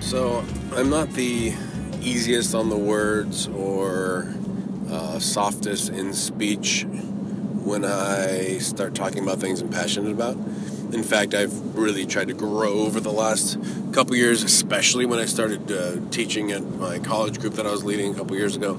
So, 0.00 0.44
I'm 0.76 0.90
not 0.90 1.10
the 1.12 1.54
easiest 2.02 2.54
on 2.54 2.68
the 2.68 2.76
words 2.76 3.48
or 3.48 4.34
uh, 4.90 5.18
softest 5.18 5.88
in 5.88 6.12
speech 6.12 6.84
when 7.64 7.84
I 7.84 8.58
start 8.58 8.94
talking 8.94 9.22
about 9.22 9.38
things 9.38 9.62
I'm 9.62 9.70
passionate 9.70 10.10
about. 10.10 10.36
In 10.92 11.02
fact, 11.02 11.32
I've 11.32 11.54
really 11.74 12.04
tried 12.04 12.28
to 12.28 12.34
grow 12.34 12.80
over 12.80 13.00
the 13.00 13.12
last 13.12 13.56
couple 13.92 14.14
years, 14.14 14.42
especially 14.42 15.06
when 15.06 15.18
I 15.18 15.24
started 15.24 15.72
uh, 15.72 15.96
teaching 16.10 16.52
at 16.52 16.62
my 16.62 16.98
college 16.98 17.40
group 17.40 17.54
that 17.54 17.66
I 17.66 17.70
was 17.70 17.82
leading 17.82 18.12
a 18.12 18.14
couple 18.14 18.36
years 18.36 18.54
ago. 18.56 18.74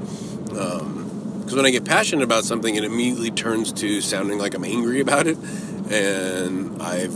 Because 1.43 1.57
when 1.57 1.65
I 1.65 1.71
get 1.71 1.83
passionate 1.83 2.23
about 2.23 2.45
something, 2.45 2.73
it 2.75 2.85
immediately 2.85 3.29
turns 3.29 3.73
to 3.73 3.99
sounding 3.99 4.39
like 4.39 4.53
I'm 4.53 4.63
angry 4.63 5.01
about 5.01 5.27
it, 5.27 5.37
and 5.91 6.81
I 6.81 7.07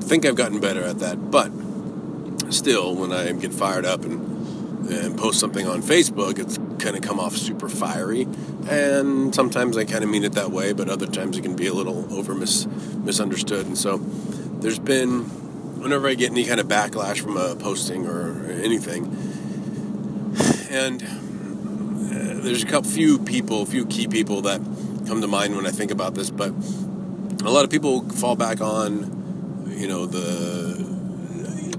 think 0.00 0.24
I've 0.24 0.36
gotten 0.36 0.60
better 0.60 0.84
at 0.84 1.00
that. 1.00 1.32
But 1.32 1.50
still, 2.52 2.94
when 2.94 3.12
I 3.12 3.32
get 3.32 3.52
fired 3.52 3.84
up 3.84 4.04
and, 4.04 4.88
and 4.88 5.18
post 5.18 5.40
something 5.40 5.66
on 5.66 5.82
Facebook, 5.82 6.38
it's 6.38 6.58
kind 6.82 6.94
of 6.94 7.02
come 7.02 7.18
off 7.18 7.36
super 7.36 7.68
fiery. 7.68 8.28
And 8.68 9.34
sometimes 9.34 9.76
I 9.76 9.84
kind 9.84 10.04
of 10.04 10.10
mean 10.10 10.22
it 10.22 10.34
that 10.34 10.52
way, 10.52 10.72
but 10.72 10.88
other 10.88 11.06
times 11.06 11.36
it 11.36 11.42
can 11.42 11.56
be 11.56 11.66
a 11.66 11.74
little 11.74 12.12
over 12.14 12.36
mis- 12.36 12.66
misunderstood. 12.66 13.66
And 13.66 13.76
so 13.76 13.98
there's 13.98 14.78
been, 14.78 15.22
whenever 15.80 16.06
I 16.06 16.14
get 16.14 16.30
any 16.30 16.44
kind 16.44 16.60
of 16.60 16.68
backlash 16.68 17.20
from 17.20 17.36
a 17.36 17.56
posting 17.56 18.06
or 18.06 18.48
anything, 18.48 19.06
and 20.70 21.02
there's 22.08 22.62
a 22.62 22.66
couple 22.66 22.90
few 22.90 23.18
people, 23.18 23.62
a 23.62 23.66
few 23.66 23.86
key 23.86 24.08
people 24.08 24.42
that 24.42 24.60
come 25.06 25.20
to 25.20 25.28
mind 25.28 25.56
when 25.56 25.66
I 25.66 25.70
think 25.70 25.90
about 25.90 26.14
this, 26.14 26.30
but 26.30 26.50
a 27.44 27.50
lot 27.50 27.64
of 27.64 27.70
people 27.70 28.08
fall 28.08 28.36
back 28.36 28.60
on, 28.60 29.66
you 29.68 29.88
know, 29.88 30.06
the 30.06 30.84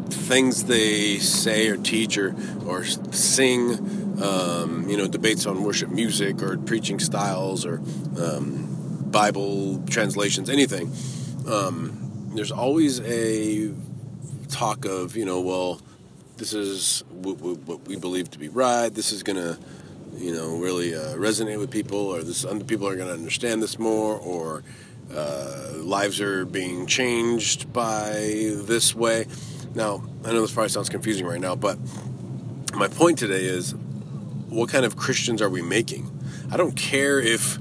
things 0.10 0.66
they 0.66 1.18
say 1.20 1.68
or 1.68 1.78
teach 1.78 2.18
or, 2.18 2.36
or 2.66 2.84
sing 2.84 3.98
um, 4.22 4.90
you 4.90 4.98
know, 4.98 5.08
debates 5.08 5.46
on 5.46 5.64
worship 5.64 5.90
music 5.90 6.42
or 6.42 6.58
preaching 6.58 7.00
styles 7.00 7.66
or 7.66 7.82
um, 8.20 9.06
Bible 9.12 9.84
translations, 9.90 10.50
anything. 10.50 10.92
Um, 11.48 12.32
there's 12.34 12.52
always 12.52 13.00
a 13.02 13.74
talk 14.50 14.86
of, 14.86 15.16
you 15.16 15.26
know, 15.26 15.42
well, 15.42 15.82
this 16.38 16.54
is 16.54 17.04
what 17.10 17.40
we 17.88 17.96
believe 17.96 18.32
to 18.32 18.40
be 18.40 18.50
right. 18.50 18.90
This 18.90 19.12
is 19.12 19.24
going 19.24 19.38
to, 19.38 19.58
you 20.16 20.34
know, 20.34 20.58
really 20.58 20.96
uh, 20.96 21.16
resonate 21.16 21.60
with 21.60 21.72
people, 21.72 22.00
or 22.00 22.24
this 22.24 22.46
people 22.66 22.88
are 22.88 22.96
going 22.96 23.08
to 23.08 23.14
understand 23.14 23.62
this 23.62 23.78
more, 23.78 24.16
or 24.16 24.64
uh, 25.14 25.74
lives 25.76 26.20
are 26.20 26.46
being 26.46 26.86
changed 26.86 27.72
by 27.72 28.12
this 28.66 28.94
way. 28.96 29.26
Now, 29.76 30.04
I 30.26 30.32
know 30.32 30.42
this 30.42 30.52
probably 30.52 30.70
sounds 30.70 30.90
confusing 30.90 31.26
right 31.26 31.40
now, 31.40 31.56
but 31.56 31.78
my 32.74 32.88
point 32.88 33.18
today 33.18 33.44
is 33.46 33.74
what 34.50 34.70
kind 34.70 34.86
of 34.86 34.96
Christians 34.96 35.42
are 35.42 35.50
we 35.50 35.62
making? 35.62 36.12
I 36.52 36.58
don't 36.58 36.76
care 36.76 37.20
if 37.20 37.60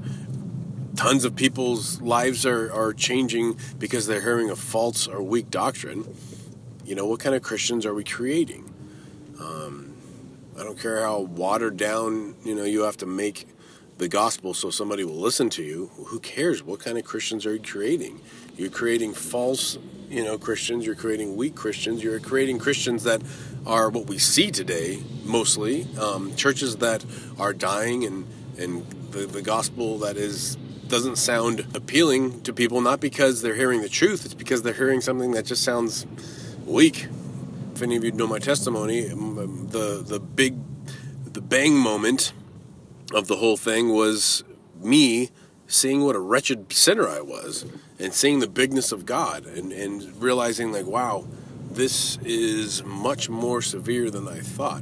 tons 0.95 1.25
of 1.25 1.35
people's 1.35 2.01
lives 2.01 2.45
are, 2.45 2.71
are 2.73 2.93
changing 2.93 3.57
because 3.77 4.07
they're 4.07 4.21
hearing 4.21 4.49
a 4.49 4.55
false 4.55 5.07
or 5.07 5.21
weak 5.21 5.49
doctrine. 5.49 6.05
You 6.85 6.95
know, 6.95 7.05
what 7.05 7.19
kind 7.19 7.35
of 7.35 7.43
Christians 7.43 7.85
are 7.85 7.93
we 7.93 8.03
creating? 8.03 8.73
Um, 9.39 9.96
I 10.59 10.63
don't 10.63 10.79
care 10.79 11.01
how 11.03 11.19
watered 11.19 11.77
down, 11.77 12.35
you 12.43 12.55
know, 12.55 12.63
you 12.63 12.81
have 12.81 12.97
to 12.97 13.05
make 13.05 13.47
the 13.97 14.07
gospel 14.07 14.53
so 14.53 14.69
somebody 14.69 15.03
will 15.03 15.15
listen 15.15 15.49
to 15.51 15.63
you. 15.63 15.91
Who 16.07 16.19
cares? 16.19 16.63
What 16.63 16.79
kind 16.79 16.97
of 16.97 17.05
Christians 17.05 17.45
are 17.45 17.53
you 17.53 17.61
creating? 17.61 18.21
You're 18.55 18.69
creating 18.69 19.13
false, 19.13 19.77
you 20.09 20.23
know, 20.23 20.37
Christians. 20.37 20.85
You're 20.85 20.95
creating 20.95 21.35
weak 21.35 21.55
Christians. 21.55 22.03
You're 22.03 22.19
creating 22.19 22.57
Christians 22.59 23.03
that 23.03 23.21
are 23.65 23.89
what 23.89 24.07
we 24.07 24.17
see 24.17 24.49
today, 24.49 24.99
mostly 25.23 25.87
um, 25.99 26.35
churches 26.35 26.77
that 26.77 27.05
are 27.39 27.53
dying, 27.53 28.03
and 28.03 28.25
and 28.57 28.89
the, 29.11 29.27
the 29.27 29.41
gospel 29.43 29.99
that 29.99 30.17
is 30.17 30.55
doesn't 30.87 31.17
sound 31.17 31.67
appealing 31.75 32.41
to 32.41 32.53
people, 32.53 32.81
not 32.81 32.99
because 32.99 33.41
they're 33.41 33.55
hearing 33.55 33.81
the 33.81 33.89
truth. 33.89 34.25
It's 34.25 34.33
because 34.33 34.63
they're 34.63 34.73
hearing 34.73 35.01
something 35.01 35.31
that 35.31 35.45
just 35.45 35.63
sounds 35.63 36.07
weak. 36.65 37.07
If 37.77 37.83
any 37.83 37.95
of 37.95 38.03
you 38.03 38.11
know 38.11 38.25
my 38.25 38.39
testimony, 38.39 39.07
um, 39.07 39.67
the 39.69 40.03
the 40.03 40.19
big 40.19 40.55
the 41.31 41.41
bang 41.41 41.75
moment 41.75 42.33
of 43.13 43.27
the 43.27 43.35
whole 43.35 43.55
thing 43.55 43.93
was 43.93 44.43
me 44.81 45.29
seeing 45.67 46.03
what 46.03 46.15
a 46.15 46.19
wretched 46.19 46.73
sinner 46.73 47.07
I 47.07 47.21
was 47.21 47.67
and 47.99 48.15
seeing 48.15 48.39
the 48.39 48.47
bigness 48.47 48.91
of 48.91 49.05
God 49.05 49.45
and, 49.45 49.71
and 49.71 50.19
realizing 50.19 50.71
like 50.71 50.87
wow 50.87 51.27
this 51.69 52.17
is 52.25 52.83
much 52.83 53.29
more 53.29 53.61
severe 53.61 54.09
than 54.09 54.27
I 54.27 54.39
thought. 54.39 54.81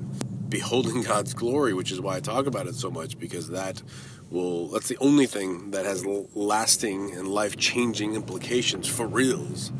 Beholding 0.49 1.01
God's 1.01 1.33
glory, 1.33 1.73
which 1.73 1.91
is 1.91 1.99
why 1.99 2.15
I 2.15 2.19
talk 2.21 2.45
about 2.45 2.65
it 2.65 2.75
so 2.75 2.89
much, 2.89 3.19
because 3.19 3.49
that 3.49 3.81
will, 4.29 4.69
that's 4.69 4.87
the 4.87 4.97
only 4.99 5.25
thing 5.25 5.71
that 5.71 5.83
has 5.83 6.05
lasting 6.05 7.13
and 7.13 7.27
life 7.27 7.57
changing 7.57 8.15
implications 8.15 8.87
for 8.87 9.05
reals. 9.05 9.73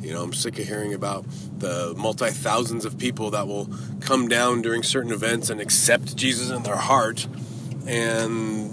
You 0.00 0.14
know, 0.14 0.22
I'm 0.22 0.32
sick 0.32 0.58
of 0.58 0.66
hearing 0.66 0.94
about 0.94 1.24
the 1.58 1.94
multi 1.96 2.30
thousands 2.30 2.84
of 2.84 2.98
people 2.98 3.30
that 3.30 3.46
will 3.46 3.68
come 4.00 4.28
down 4.28 4.62
during 4.62 4.82
certain 4.82 5.12
events 5.12 5.50
and 5.50 5.60
accept 5.60 6.16
Jesus 6.16 6.50
in 6.50 6.62
their 6.62 6.76
heart, 6.76 7.26
and 7.86 8.70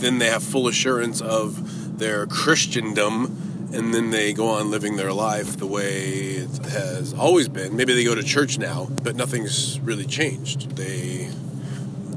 then 0.00 0.18
they 0.18 0.28
have 0.28 0.42
full 0.42 0.66
assurance 0.66 1.20
of 1.20 1.98
their 1.98 2.26
Christendom 2.26 3.50
and 3.72 3.94
then 3.94 4.10
they 4.10 4.32
go 4.32 4.48
on 4.48 4.70
living 4.70 4.96
their 4.96 5.12
life 5.12 5.56
the 5.56 5.66
way 5.66 6.08
it 6.10 6.66
has 6.66 7.14
always 7.14 7.48
been. 7.48 7.76
Maybe 7.76 7.94
they 7.94 8.02
go 8.02 8.14
to 8.14 8.22
church 8.22 8.58
now, 8.58 8.88
but 9.04 9.14
nothing's 9.14 9.78
really 9.80 10.06
changed. 10.06 10.76
They 10.76 11.30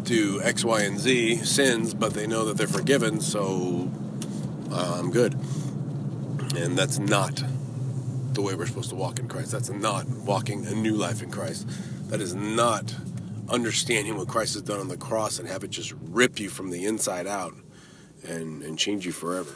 do 0.02 0.42
X, 0.42 0.66
Y, 0.66 0.82
and 0.82 1.00
Z 1.00 1.38
sins, 1.46 1.94
but 1.94 2.14
they 2.14 2.26
know 2.26 2.46
that 2.46 2.58
they're 2.58 2.68
forgiven, 2.68 3.22
so 3.22 3.90
uh, 4.72 4.98
I'm 5.00 5.12
good. 5.12 5.34
And 6.56 6.78
that's 6.78 6.98
not 6.98 7.44
the 8.34 8.42
way 8.42 8.56
we're 8.56 8.66
supposed 8.66 8.90
to 8.90 8.96
walk 8.96 9.20
in 9.20 9.28
Christ. 9.28 9.52
That's 9.52 9.70
not 9.70 10.08
walking 10.08 10.66
a 10.66 10.74
new 10.74 10.96
life 10.96 11.22
in 11.22 11.32
Christ. 11.32 11.68
That 12.10 12.22
is 12.22 12.36
not 12.36 12.94
understanding 13.50 14.18
what 14.18 14.28
Christ 14.28 14.54
has 14.54 14.64
done 14.64 14.80
on 14.80 14.88
the 14.88 14.98
cross 14.98 15.40
and 15.40 15.48
have 15.48 15.64
it 15.64 15.70
just 15.70 15.94
rip 16.02 16.40
you 16.40 16.50
from 16.50 16.70
the 16.70 16.86
inside 16.86 17.28
out 17.28 17.54
and, 18.28 18.64
and 18.64 18.78
change 18.78 19.06
you 19.06 19.12
forever. 19.12 19.52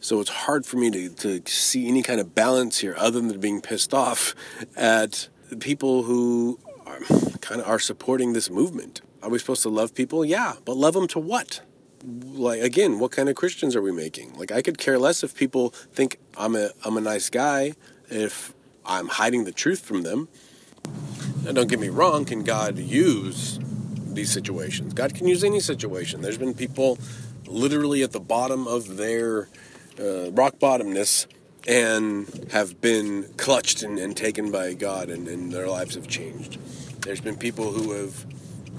So 0.00 0.20
it's 0.20 0.30
hard 0.30 0.66
for 0.66 0.76
me 0.76 0.90
to, 0.90 1.08
to 1.08 1.42
see 1.50 1.88
any 1.88 2.02
kind 2.02 2.20
of 2.20 2.34
balance 2.34 2.78
here 2.78 2.94
other 2.98 3.20
than 3.20 3.40
being 3.40 3.62
pissed 3.62 3.94
off 3.94 4.34
at 4.76 5.28
people 5.60 6.02
who 6.02 6.58
are, 6.84 7.00
kind 7.40 7.60
of 7.60 7.66
are 7.66 7.78
supporting 7.78 8.34
this 8.34 8.50
movement. 8.50 9.00
Are 9.22 9.30
we 9.30 9.38
supposed 9.38 9.62
to 9.62 9.70
love 9.70 9.94
people? 9.94 10.24
Yeah, 10.24 10.54
but 10.66 10.76
love 10.76 10.92
them 10.92 11.08
to 11.08 11.18
what? 11.18 11.62
Like 12.04 12.60
again, 12.60 12.98
what 12.98 13.12
kind 13.12 13.28
of 13.28 13.34
Christians 13.34 13.74
are 13.74 13.82
we 13.82 13.92
making? 13.92 14.34
Like 14.38 14.52
I 14.52 14.62
could 14.62 14.78
care 14.78 14.98
less 14.98 15.22
if 15.22 15.34
people 15.34 15.70
think 15.70 16.18
I'm 16.36 16.54
a 16.54 16.70
I'm 16.84 16.96
a 16.96 17.00
nice 17.00 17.30
guy 17.30 17.74
if 18.10 18.52
I'm 18.84 19.08
hiding 19.08 19.44
the 19.44 19.52
truth 19.52 19.80
from 19.80 20.02
them. 20.02 20.28
Now 21.42 21.52
don't 21.52 21.68
get 21.68 21.80
me 21.80 21.88
wrong, 21.88 22.24
can 22.24 22.42
God 22.42 22.78
use 22.78 23.58
these 24.06 24.30
situations? 24.30 24.92
God 24.94 25.14
can 25.14 25.26
use 25.26 25.42
any 25.42 25.60
situation. 25.60 26.20
There's 26.20 26.38
been 26.38 26.54
people 26.54 26.98
literally 27.46 28.02
at 28.02 28.12
the 28.12 28.20
bottom 28.20 28.66
of 28.66 28.96
their 28.96 29.48
uh, 29.98 30.30
rock 30.32 30.58
bottomness 30.58 31.26
and 31.66 32.48
have 32.52 32.80
been 32.80 33.24
clutched 33.36 33.82
and, 33.82 33.98
and 33.98 34.16
taken 34.16 34.50
by 34.50 34.74
God 34.74 35.08
and, 35.08 35.26
and, 35.28 35.52
their 35.52 35.68
lives 35.68 35.94
have 35.94 36.06
changed. 36.08 36.58
There's 37.02 37.20
been 37.20 37.36
people 37.36 37.72
who 37.72 37.92
have, 37.92 38.26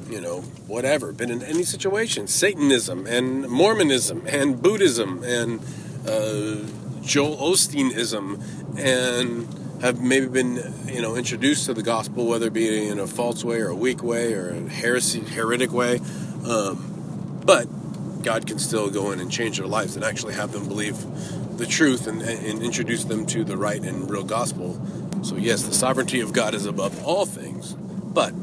you 0.10 0.22
know, 0.22 0.42
whatever, 0.68 1.12
been 1.12 1.32
in 1.32 1.42
any 1.44 1.64
situation 1.64 2.28
Satanism 2.28 3.08
and 3.08 3.50
Mormonism 3.50 4.24
and 4.28 4.62
Buddhism 4.62 5.24
and 5.24 5.60
uh, 6.08 6.58
Joel 7.02 7.38
Osteenism 7.38 8.42
and 8.78 9.82
have 9.82 10.02
maybe 10.02 10.28
been, 10.28 10.74
you 10.88 11.02
know, 11.02 11.16
introduced 11.16 11.66
to 11.66 11.74
the 11.74 11.84
gospel, 11.84 12.28
whether 12.28 12.48
it 12.48 12.54
be 12.54 12.88
in 12.88 13.00
a 13.00 13.08
false 13.08 13.44
way 13.44 13.60
or 13.62 13.70
a 13.70 13.76
weak 13.76 14.04
way 14.04 14.34
or 14.34 14.50
a 14.50 14.70
heresy, 14.70 15.20
heretic 15.20 15.72
way. 15.72 16.00
Um, 16.48 17.42
but 17.46 17.68
God 18.24 18.48
can 18.48 18.58
still 18.58 18.90
go 18.90 19.12
in 19.12 19.20
and 19.20 19.32
change 19.32 19.58
their 19.58 19.68
lives 19.68 19.96
and 19.96 20.04
actually 20.04 20.34
have 20.34 20.52
them 20.52 20.68
believe 20.68 20.98
the 21.58 21.66
truth 21.66 22.08
and, 22.08 22.22
and 22.22 22.62
introduce 22.64 23.04
them 23.04 23.26
to 23.28 23.44
the 23.44 23.58
right 23.58 23.82
and 23.82 24.10
real 24.10 24.24
gospel. 24.24 24.80
So, 25.24 25.36
yes, 25.36 25.64
the 25.64 25.74
sovereignty 25.74 26.22
of 26.22 26.34
God 26.34 26.54
is 26.54 26.66
above 26.66 27.04
all 27.06 27.26
things, 27.26 27.74
but 27.74 28.34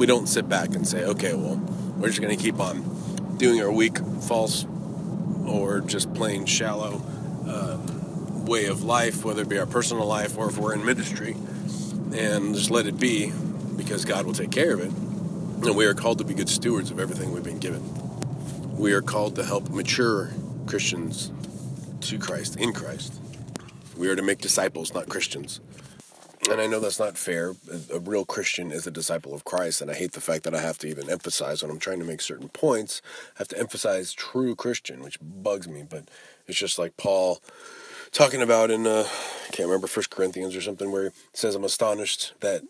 we 0.00 0.06
don't 0.06 0.28
sit 0.28 0.48
back 0.48 0.74
and 0.74 0.88
say, 0.88 1.04
okay, 1.04 1.34
well, 1.34 1.56
we're 1.98 2.08
just 2.08 2.22
going 2.22 2.34
to 2.34 2.42
keep 2.42 2.58
on 2.58 3.36
doing 3.36 3.60
our 3.60 3.70
weak, 3.70 3.98
false, 4.22 4.64
or 5.44 5.82
just 5.82 6.14
plain 6.14 6.46
shallow 6.46 7.02
uh, 7.46 7.76
way 8.46 8.64
of 8.64 8.82
life, 8.82 9.26
whether 9.26 9.42
it 9.42 9.48
be 9.50 9.58
our 9.58 9.66
personal 9.66 10.06
life 10.06 10.38
or 10.38 10.48
if 10.48 10.56
we're 10.56 10.72
in 10.72 10.86
ministry, 10.86 11.36
and 12.14 12.54
just 12.54 12.70
let 12.70 12.86
it 12.86 12.98
be 12.98 13.30
because 13.76 14.06
God 14.06 14.24
will 14.24 14.32
take 14.32 14.50
care 14.50 14.72
of 14.72 14.80
it. 14.80 14.90
And 14.90 15.76
we 15.76 15.84
are 15.84 15.92
called 15.92 16.16
to 16.16 16.24
be 16.24 16.32
good 16.32 16.48
stewards 16.48 16.90
of 16.90 16.98
everything 16.98 17.34
we've 17.34 17.44
been 17.44 17.58
given. 17.58 17.82
We 18.78 18.94
are 18.94 19.02
called 19.02 19.36
to 19.36 19.44
help 19.44 19.68
mature 19.68 20.30
Christians 20.64 21.30
to 22.08 22.18
Christ, 22.18 22.56
in 22.56 22.72
Christ. 22.72 23.20
We 23.98 24.08
are 24.08 24.16
to 24.16 24.22
make 24.22 24.38
disciples, 24.38 24.94
not 24.94 25.10
Christians. 25.10 25.60
And 26.48 26.60
I 26.60 26.66
know 26.66 26.80
that's 26.80 26.98
not 26.98 27.18
fair. 27.18 27.54
A, 27.92 27.98
real 27.98 28.24
Christian 28.24 28.72
is 28.72 28.86
a 28.86 28.90
disciple 28.90 29.34
of 29.34 29.44
Christ, 29.44 29.82
and 29.82 29.90
I 29.90 29.94
hate 29.94 30.12
the 30.12 30.22
fact 30.22 30.44
that 30.44 30.54
I 30.54 30.60
have 30.60 30.78
to 30.78 30.88
even 30.88 31.10
emphasize 31.10 31.62
when 31.62 31.70
I'm 31.70 31.78
trying 31.78 31.98
to 31.98 32.04
make 32.04 32.22
certain 32.22 32.48
points, 32.48 33.02
I 33.36 33.40
have 33.40 33.48
to 33.48 33.58
emphasize 33.58 34.14
true 34.14 34.54
Christian, 34.56 35.02
which 35.02 35.18
bugs 35.20 35.68
me, 35.68 35.84
but 35.88 36.04
it's 36.46 36.58
just 36.58 36.78
like 36.78 36.96
Paul 36.96 37.42
talking 38.10 38.40
about 38.40 38.70
in 38.70 38.86
uh, 38.86 39.06
I 39.06 39.50
can't 39.52 39.68
remember 39.68 39.86
First 39.86 40.10
Corinthians 40.10 40.56
or 40.56 40.62
something 40.62 40.90
where 40.90 41.10
he 41.10 41.10
says 41.34 41.54
I'm 41.54 41.64
astonished 41.64 42.32
that 42.40 42.62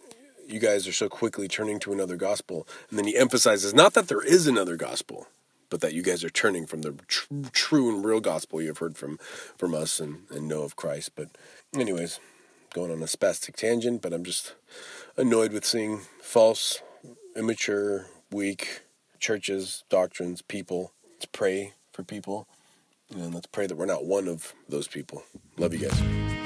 you 0.48 0.58
guys 0.58 0.88
are 0.88 0.92
so 0.92 1.08
quickly 1.08 1.46
turning 1.46 1.78
to 1.80 1.92
another 1.92 2.16
gospel, 2.16 2.66
and 2.90 2.98
then 2.98 3.06
he 3.06 3.16
emphasizes 3.16 3.72
not 3.72 3.94
that 3.94 4.08
there 4.08 4.22
is 4.22 4.48
another 4.48 4.76
gospel, 4.76 5.28
but 5.70 5.80
that 5.80 5.94
you 5.94 6.02
guys 6.02 6.24
are 6.24 6.30
turning 6.30 6.66
from 6.66 6.82
the 6.82 6.94
tr- 7.06 7.32
true 7.52 7.94
and 7.94 8.04
real 8.04 8.20
gospel 8.20 8.60
you've 8.60 8.78
heard 8.78 8.96
from 8.96 9.16
from 9.56 9.74
us 9.74 10.00
and, 10.00 10.24
and 10.30 10.48
know 10.48 10.62
of 10.62 10.74
Christ. 10.74 11.12
But 11.14 11.28
anyways, 11.74 12.18
going 12.72 12.90
on 12.90 13.02
a 13.02 13.06
spastic 13.06 13.56
tangent, 13.56 14.02
but 14.02 14.12
I'm 14.12 14.24
just 14.24 14.54
annoyed 15.16 15.52
with 15.52 15.64
seeing 15.64 16.00
false, 16.20 16.80
immature, 17.36 18.06
weak 18.30 18.82
churches, 19.20 19.84
doctrines, 19.88 20.42
people. 20.42 20.92
Let's 21.12 21.26
pray 21.26 21.74
for 21.92 22.02
people. 22.02 22.48
And 23.14 23.34
let's 23.34 23.46
pray 23.46 23.66
that 23.66 23.76
we're 23.76 23.86
not 23.86 24.04
one 24.04 24.26
of 24.26 24.54
those 24.68 24.88
people. 24.88 25.24
Love 25.58 25.74
you 25.74 25.88
guys. 25.88 26.39